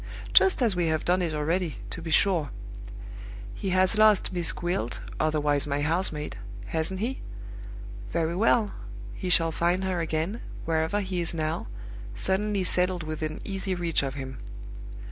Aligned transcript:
Just 0.33 0.63
as 0.63 0.75
we 0.75 0.87
have 0.87 1.05
done 1.05 1.21
it 1.21 1.35
already, 1.35 1.77
to 1.91 2.01
be 2.01 2.09
sure. 2.09 2.49
He 3.53 3.69
has 3.69 3.99
lost 3.99 4.33
'Miss 4.33 4.51
Gwilt' 4.51 4.99
(otherwise 5.19 5.67
my 5.67 5.81
house 5.83 6.11
maid), 6.11 6.37
hasn't 6.65 7.01
he? 7.01 7.21
Very 8.09 8.35
well. 8.35 8.73
He 9.13 9.29
shall 9.29 9.51
find 9.51 9.83
her 9.83 9.99
again, 10.01 10.41
wherever 10.65 11.01
he 11.01 11.21
is 11.21 11.35
now, 11.35 11.67
suddenly 12.15 12.63
settled 12.63 13.03
within 13.03 13.41
easy 13.45 13.75
reach 13.75 14.01
of 14.01 14.15
him. 14.15 14.39